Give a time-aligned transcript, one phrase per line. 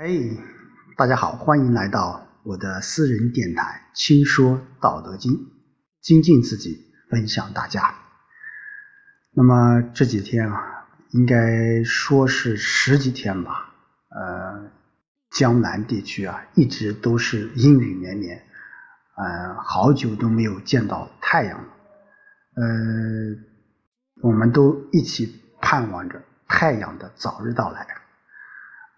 [0.00, 0.08] 哎，
[0.96, 5.30] 大家好，欢迎来到我的私人电台《轻说道德经》，
[6.00, 7.94] 精进自己，分享大家。
[9.34, 13.74] 那么这几天啊，应该说是十几天吧，
[14.08, 14.70] 呃，
[15.32, 18.42] 江南地区啊，一直都是阴雨绵绵，
[19.18, 21.68] 呃，好久都没有见到太阳了，
[22.54, 22.64] 呃，
[24.22, 27.86] 我们都一起盼望着太阳的早日到来。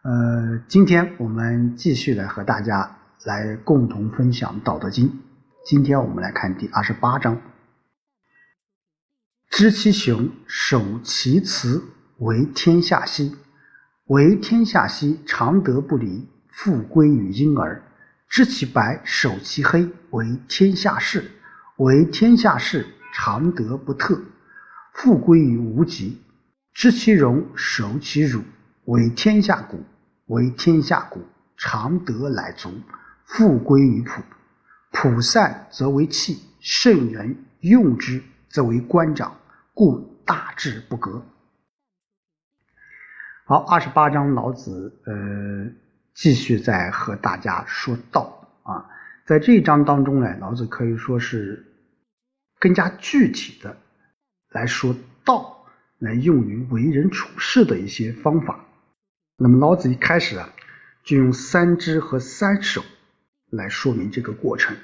[0.03, 5.09] 呃，今天我们继续来和大家来共同分享《道德经》。
[5.65, 7.41] 今天我们来看第二十八章：
[9.49, 11.85] 知其雄，守其雌，
[12.19, 13.37] 为天下溪。
[14.07, 17.81] 为天下溪，常德不离，复归于婴儿。
[18.29, 21.31] 知其白，守其黑，为天下士。
[21.77, 24.21] 为天下士，常德不特，
[24.95, 26.21] 复归于无极。
[26.75, 28.43] 知其荣，守其辱，
[28.87, 29.85] 为天下谷。
[30.33, 31.21] 为天下谷，
[31.59, 32.73] 常德乃足，
[33.27, 34.23] 复归于朴。
[34.91, 39.37] 朴散则为器，圣人用之则为官长，
[39.75, 41.23] 故大制不革。
[43.45, 45.71] 好，二十八章，老子呃
[46.15, 48.89] 继续在和大家说道啊，
[49.27, 51.63] 在这一章当中呢，老子可以说是
[52.59, 53.77] 更加具体的
[54.49, 55.67] 来说道，
[55.99, 58.65] 来用于为人处事的一些方法。
[59.43, 60.49] 那么老子一开始啊，
[61.03, 62.81] 就用三知和三守
[63.51, 64.77] 来说明这个过程，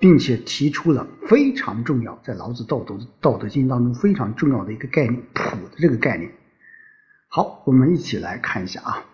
[0.00, 6.32] 并且提出了非常重要，在老子道德道德经当中非常重要的一个概念“朴”的这个概念。
[7.28, 9.04] 好，我们一起来看一下啊，“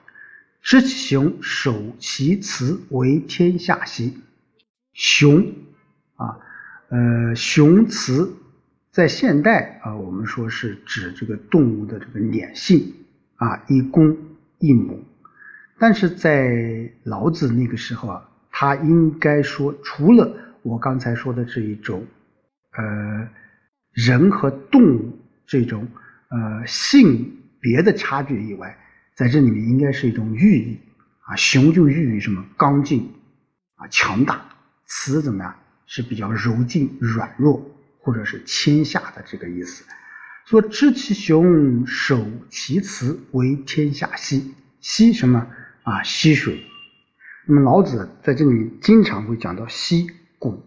[0.62, 4.22] 知其雄，守其雌，为天下溪。”
[4.94, 5.52] 雄
[6.16, 6.38] 啊，
[6.88, 8.32] 呃，雄雌
[8.90, 12.94] 在现代啊，我们说是指这个动物的这个脸性
[13.36, 14.16] 啊，一公。
[14.62, 15.04] 一母，
[15.78, 22.06] 但是在老子那个时候啊，他应该说，除了我刚才说的这一种，
[22.78, 23.28] 呃，
[23.92, 25.86] 人和动物这种
[26.30, 28.78] 呃性别的差距以外，
[29.16, 30.78] 在这里面应该是一种寓意
[31.26, 32.44] 啊，雄就寓意什么？
[32.56, 33.10] 刚劲
[33.74, 34.40] 啊强大，
[34.86, 35.54] 雌怎么样？
[35.86, 37.60] 是比较柔静软弱
[37.98, 39.84] 或者是谦下的这个意思。
[40.46, 44.54] 说知其雄，守其雌，为天下溪。
[44.80, 45.46] 溪什么
[45.84, 46.02] 啊？
[46.02, 46.64] 溪水。
[47.46, 50.64] 那么老子在这里经常会讲到溪谷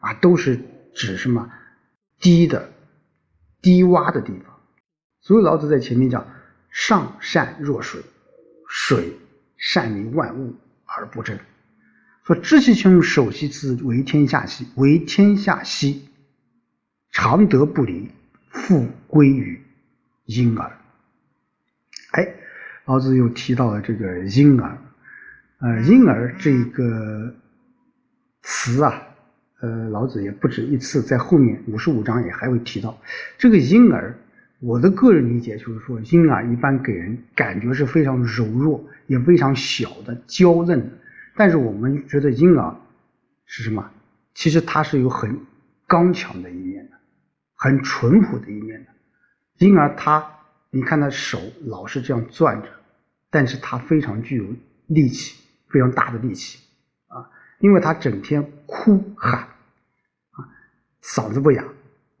[0.00, 0.60] 啊，都是
[0.94, 1.48] 指什么
[2.18, 2.72] 低的、
[3.62, 4.60] 低洼的地方。
[5.20, 6.26] 所以老子在前面讲：
[6.70, 8.02] 上善若水，
[8.68, 9.16] 水
[9.56, 10.54] 善于万物
[10.84, 11.38] 而不争。
[12.24, 14.66] 说知其雄，守其雌，为天下溪。
[14.74, 16.08] 为天下溪，
[17.12, 18.10] 常德不离。
[18.54, 19.60] 复归于
[20.24, 20.72] 婴儿。
[22.12, 22.26] 哎，
[22.86, 24.78] 老子又提到了这个婴儿，
[25.58, 27.34] 呃，婴儿这个
[28.42, 29.02] 词啊，
[29.60, 32.98] 呃，老子也不止一次在后面五十五章也还会提到
[33.36, 34.16] 这个婴儿。
[34.60, 40.90] 我的个人理解就是说，婴儿一般给人感觉是非常柔弱，也非常小的、娇嫩的。
[41.36, 42.74] 但是我们觉得婴儿
[43.44, 43.90] 是什么？
[44.32, 45.38] 其实他是有很
[45.86, 46.73] 刚强的一面。
[47.64, 50.22] 很淳朴的一面的婴儿，他
[50.68, 52.68] 你看他手老是这样攥着，
[53.30, 54.44] 但是他非常具有
[54.88, 56.58] 力气，非常大的力气
[57.06, 57.26] 啊，
[57.60, 59.48] 因为他整天哭喊
[60.32, 60.44] 啊，
[61.02, 61.64] 嗓子不哑。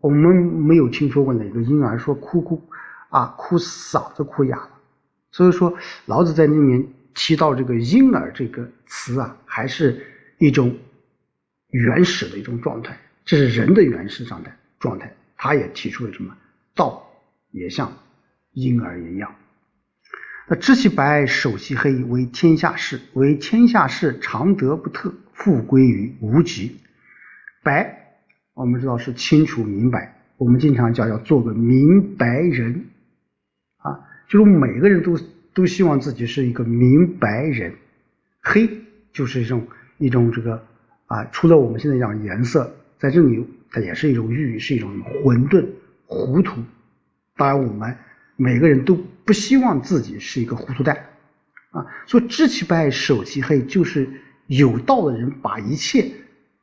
[0.00, 2.66] 我们没有听说过哪个婴儿说哭哭
[3.10, 4.70] 啊哭嗓子哭哑了。
[5.30, 5.76] 所以说，
[6.06, 10.06] 老子在里面提到这个婴儿这个词啊，还是
[10.38, 10.74] 一种
[11.68, 15.14] 原始的一种状态，这是人的原始状态状态。
[15.44, 16.34] 他也提出了什么
[16.74, 17.06] 道
[17.50, 17.92] 也像
[18.52, 19.30] 婴儿一样。
[20.48, 22.98] 那知其白，守其黑，为天下事。
[23.12, 26.80] 为天下事，常德不特，复归于无极。
[27.62, 28.16] 白，
[28.54, 30.16] 我们知道是清楚明白。
[30.38, 32.86] 我们经常讲要做个明白人
[33.76, 35.18] 啊，就是每个人都
[35.52, 37.74] 都希望自己是一个明白人。
[38.40, 38.66] 黑
[39.12, 39.68] 就是一种
[39.98, 40.64] 一种这个
[41.04, 43.46] 啊，除了我们现在讲颜色，在这里。
[43.76, 45.66] 它也是一种欲，是一种混沌、
[46.06, 46.62] 糊涂。
[47.34, 47.98] 当然，我们
[48.36, 50.96] 每个人都不希望自己是一个糊涂蛋
[51.72, 51.84] 啊。
[52.06, 54.08] 说知其白，守其黑，就是
[54.46, 56.08] 有道的人把一切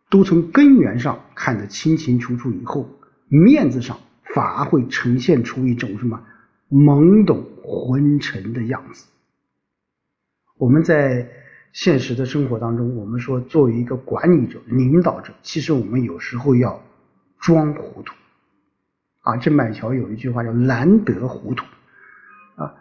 [0.09, 2.89] 都从根源上看得清清楚楚，以后
[3.27, 3.99] 面子上
[4.33, 6.25] 反而会呈现出一种什么
[6.69, 9.05] 懵懂昏沉的样子。
[10.57, 11.29] 我们在
[11.73, 16.81] 现实的生活当中，我们说作为一个管理者、领导者，其实我们有时候要。
[17.43, 18.13] 装糊涂
[19.21, 19.35] 啊！
[19.37, 21.65] 郑板桥有一句话叫“难得糊涂”，
[22.55, 22.75] 啊，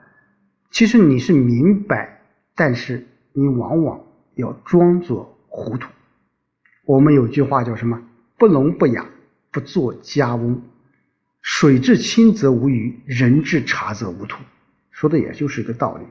[0.70, 2.20] 其实你是明白，
[2.54, 3.98] 但是你往往
[4.34, 5.88] 要装作糊涂。
[6.84, 8.02] 我们有句话叫什么？
[8.36, 9.06] 不聋不哑，
[9.50, 10.60] 不做家翁。
[11.40, 14.42] 水至清则无鱼，人至察则无徒。
[14.90, 16.04] 说的也就是一个道理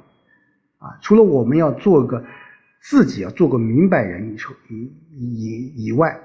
[0.80, 0.98] 啊。
[1.04, 2.26] 除了我们要做个
[2.82, 4.36] 自己要做个明白人
[4.70, 6.20] 以以以外，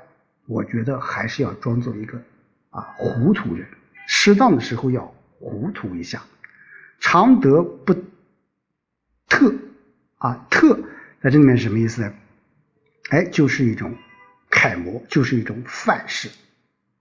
[0.46, 2.22] 我觉得还是要装作一个
[2.70, 3.66] 啊糊涂人。
[4.06, 5.04] 适当的时候要
[5.38, 6.22] 糊涂一下。
[7.00, 7.92] 常德不
[9.28, 9.54] 特
[10.18, 10.76] 啊，特
[11.20, 12.14] 在这里面是什么意思呢？
[13.10, 13.94] 哎，就是一种
[14.48, 16.30] 楷模，就是一种范式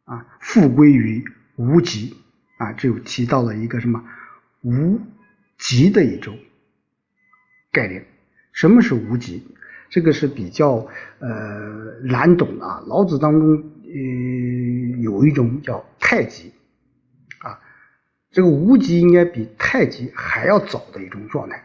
[0.05, 0.25] 啊。
[0.41, 1.23] 复归于
[1.55, 2.17] 无极
[2.57, 4.03] 啊，这又提到了一个什么
[4.61, 4.99] 无
[5.57, 6.37] 极的一种
[7.71, 8.05] 概念。
[8.53, 9.43] 什么是无极？
[9.89, 10.87] 这个是比较
[11.19, 11.29] 呃
[12.03, 12.83] 难懂的啊。
[12.87, 16.51] 老子当中呃有一种叫太极
[17.39, 17.59] 啊，
[18.31, 21.63] 这个无极应该比太极还要早的一种状态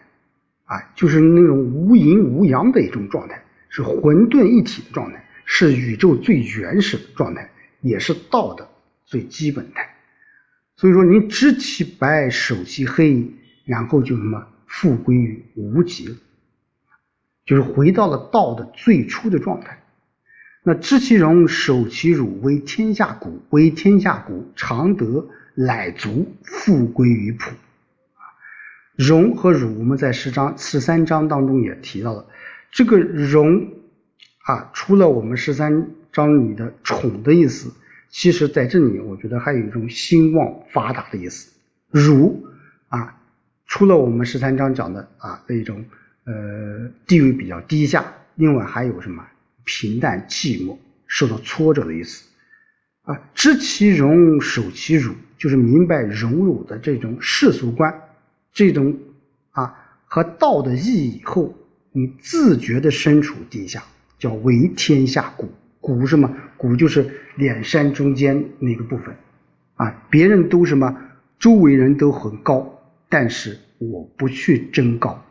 [0.64, 7.50] 啊，就是那种无阴无阳的一种状态，是混沌一体的状态，是宇宙最原始的状态，
[7.80, 8.68] 也是道的
[9.06, 9.88] 最基本态。
[10.76, 13.32] 所以说，你知其白，守其黑，
[13.64, 16.14] 然后就什么复归于无极了。
[17.48, 19.82] 就是回到了道的最初的状态。
[20.62, 27.48] 那知其荣，守其辱，为天下谷，为天下谷，常德乃足，复归于朴。
[27.48, 28.20] 啊
[28.96, 32.26] 荣和辱，我们在十章十三章当中也提到了。
[32.70, 33.66] 这个荣
[34.44, 37.72] 啊，除了我们十三章里的宠的意思，
[38.10, 41.50] 其实在这里我觉得还有一种兴旺发达的意思。
[41.88, 42.46] 辱
[42.88, 43.16] 啊，
[43.64, 45.82] 除了我们十三章讲的啊那种。
[46.28, 48.04] 呃，地位比较低下，
[48.34, 49.26] 另外还有什么
[49.64, 50.76] 平淡寂寞、
[51.06, 52.28] 受到挫折的意思
[53.04, 53.18] 啊？
[53.34, 58.02] 知其荣，守其辱，就是明白荣辱的这种世俗观，
[58.52, 58.94] 这种
[59.52, 61.54] 啊和道的意义以后，
[61.92, 63.82] 你自觉的身处地下，
[64.18, 65.48] 叫为天下谷。
[65.80, 66.30] 谷什么？
[66.58, 69.16] 谷就是脸山中间那个部分
[69.76, 70.04] 啊。
[70.10, 70.94] 别人都什么？
[71.38, 72.78] 周围人都很高，
[73.08, 75.24] 但是我不去争高。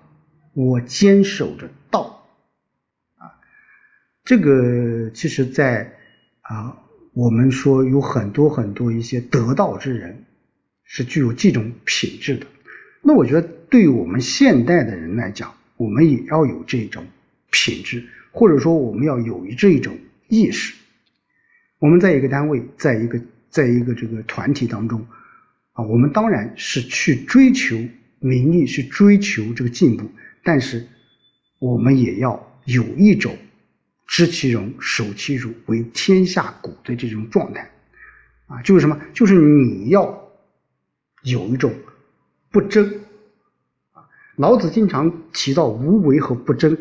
[0.57, 2.27] 我坚守着道，
[3.17, 3.29] 啊，
[4.25, 5.93] 这个其实，在
[6.41, 6.75] 啊，
[7.13, 10.25] 我们说有很多很多一些得道之人
[10.83, 12.47] 是具有这种品质的。
[13.03, 17.05] 那我觉得，对于我们现代的人来讲，我们也要有这种
[17.51, 19.95] 品质，或者说我们要有这种
[20.27, 20.73] 意识。
[21.77, 23.21] 我们在一个单位，在一个
[23.51, 25.05] 在一个这个团体当中，
[25.73, 27.77] 啊，我们当然是去追求
[28.17, 30.09] 名利，去追求这个进步。
[30.47, 30.87] 但是，
[31.59, 33.35] 我们也要有一种
[34.07, 37.69] 知其荣、守其辱、为天下谷的这种状态，
[38.47, 38.97] 啊，就是什么？
[39.13, 40.01] 就是你要
[41.23, 41.73] 有一种
[42.49, 42.89] 不争。
[43.91, 44.07] 啊，
[44.37, 46.77] 老子经常提到无为和不争。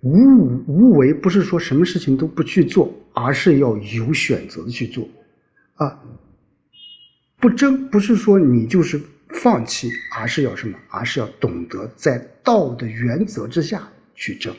[0.00, 5.06] 无无为不是说什么事情都不去做，而是要有选择的去做。
[5.74, 6.00] 啊，
[7.38, 8.98] 不争不是说你就是。
[9.34, 10.78] 放弃，而是要什么？
[10.88, 14.54] 而是要懂得在道的原则之下去争。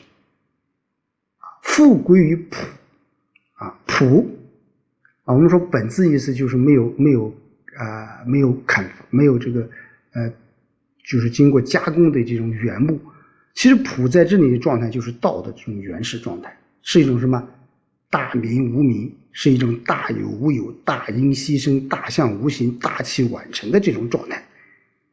[1.38, 2.56] 啊，复归于朴，
[3.54, 4.26] 啊朴，
[5.24, 7.34] 啊我们说本字意思就是没有没有
[7.76, 9.68] 啊没有砍没有这个
[10.12, 10.30] 呃
[11.04, 13.00] 就是经过加工的这种原木。
[13.54, 17.48] 其实朴在这里的状态就是道的这种原始状态，是一种什么
[18.10, 24.43] 大明无名，是一种大有无有、大音希声、大象无形、大器晚成的这种状态。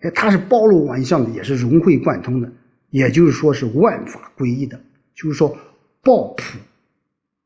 [0.02, 2.52] 哎，它是包罗万象的，也是融会贯通的，
[2.90, 4.80] 也就是说是万法归一的，
[5.14, 5.58] 就是说
[6.02, 6.60] 抱朴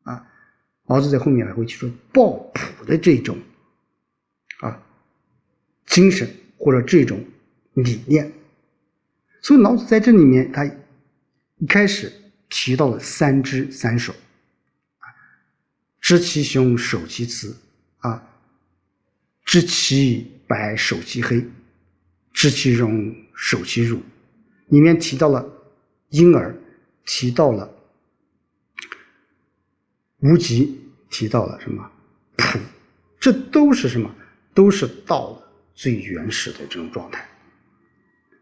[0.04, 0.26] 啊。
[0.88, 3.38] 老子在后面还会提出抱朴的这种
[4.62, 4.82] 啊
[5.86, 7.24] 精神或者这种
[7.74, 8.32] 理念。
[9.42, 10.66] 所以老子在这里面，他
[11.58, 12.12] 一开始
[12.50, 14.14] 提到了三知三守
[15.00, 15.06] 啊，
[16.00, 17.54] 知其雄，守其雌
[17.98, 18.28] 啊，
[19.44, 21.46] 知其白，守其黑。
[22.36, 23.98] 知其荣，守其辱，
[24.68, 25.44] 里面提到了
[26.10, 26.54] 婴儿，
[27.06, 27.74] 提到了
[30.20, 31.90] 无极，提到了什么
[32.36, 32.60] 朴，
[33.22, 34.14] 这都是什么？
[34.54, 37.26] 都是道的最原始的这种状态。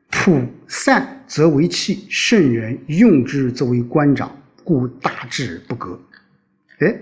[0.09, 6.01] 朴散则为器，圣人用之则为官长，故大治不革。
[6.79, 6.99] 哎，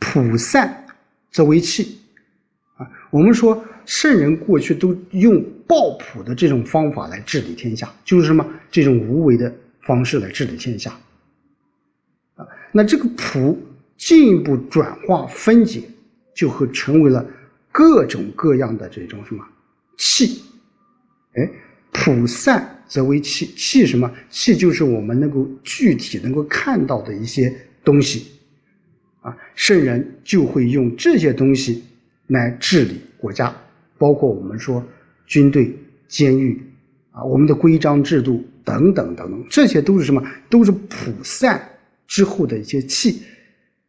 [0.00, 0.84] 朴散
[1.30, 2.00] 则为器
[2.78, 3.64] 啊，我们说。
[3.84, 10.90] 圣人过去都用抱朴的这种方法来治理天下，就是什么这种无为的方式来治理天下
[12.34, 12.46] 啊。
[12.72, 13.58] 那这个朴
[13.96, 15.82] 进一步转化分解，
[16.34, 17.24] 就会成为了
[17.70, 19.44] 各种各样的这种什么
[19.96, 20.42] 气。
[21.34, 21.50] 哎，
[21.92, 24.10] 普散则为气，气什么？
[24.28, 28.32] 气就是我们能够具体能够看到的一些东西，
[29.22, 31.84] 啊，圣人就会用这些东西
[32.26, 33.54] 来治理国家，
[34.02, 34.84] 包括我们说
[35.28, 35.72] 军队、
[36.08, 36.60] 监狱，
[37.12, 40.20] 啊，我们的规章制度等等等等，这些都是什么？
[40.50, 41.62] 都是普散
[42.08, 43.22] 之后的一些气。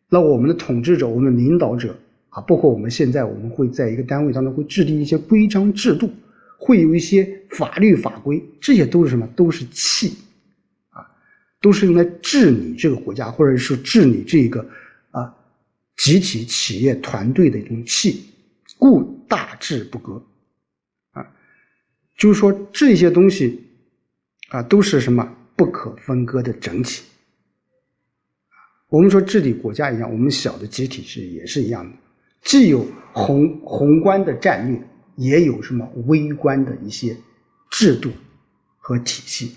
[0.10, 1.96] 那我们的统治者，我们的领导者。
[2.30, 6.10] 啊，包括我们现在，我们会在一个单位当中会制定一些规章制度，
[6.58, 9.28] 会有一些法律法规，这些都是什么？
[9.36, 10.16] 都是气，
[10.90, 11.06] 啊，
[11.62, 14.66] 都是用来治理这个国家，或者是治理这个
[15.12, 15.32] 啊
[15.98, 18.24] 集体企业团队的一种气，
[18.80, 20.24] 故大治不割，
[21.14, 21.26] 啊，
[22.16, 23.68] 就是说这些东西
[24.50, 27.04] 啊都是什么不可分割的整体。
[28.90, 31.98] 我们说治理国家一样，我们小的集体是也是一样的。
[32.44, 34.80] 既有宏宏观的战略，
[35.16, 37.18] 也有什么微观的一些
[37.72, 38.12] 制度
[38.78, 39.56] 和体系，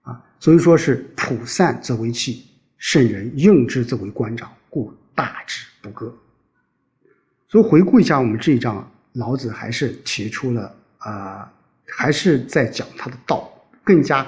[0.00, 6.12] 啊，所以说是普散则为器，圣人用之则为官长，故大之不割。
[7.50, 11.52] 所以回顾一下我们这一章，老子还是提出了啊，
[11.84, 13.52] 还是在讲他的道，
[13.82, 14.24] 更加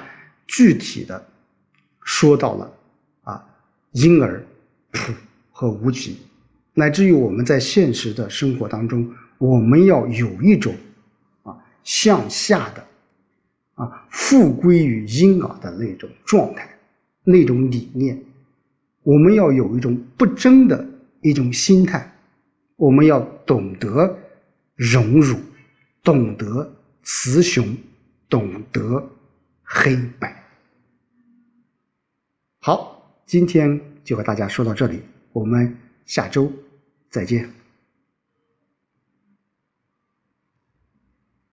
[0.49, 1.25] 具体的
[2.03, 2.73] 说到了
[3.23, 3.45] 啊，
[3.93, 4.45] 婴儿
[4.91, 5.13] 普
[5.53, 6.19] 和无极。
[6.75, 10.75] 乃至于我们在现实的生活当中，我们要有一种
[11.45, 12.85] 啊向下的
[13.75, 16.69] 啊复归于婴儿的那种状态，
[17.23, 18.21] 那种理念，
[19.05, 20.85] 我们要有一种不争的
[21.21, 22.12] 一种心态，
[22.83, 24.19] 我们要懂得
[24.75, 25.39] 荣辱，
[26.03, 26.69] 懂得
[27.05, 27.65] 雌雄，
[28.29, 29.09] 懂得
[29.63, 30.45] 黑白。
[32.59, 35.01] 好，今天就和大家说到这里，
[35.33, 35.79] 我们。
[36.05, 36.53] 下周
[37.09, 37.49] 再见。